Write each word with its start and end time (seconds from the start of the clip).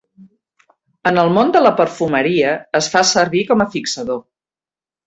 En 1.11 1.19
el 1.25 1.29
món 1.35 1.53
de 1.57 1.61
la 1.65 1.73
perfumeria 1.83 2.57
es 2.81 2.91
fa 2.97 3.07
servir 3.15 3.47
com 3.53 3.67
a 3.69 3.73
fixador. 3.79 4.25